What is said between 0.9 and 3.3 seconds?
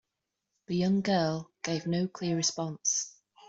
girl gave no clear response.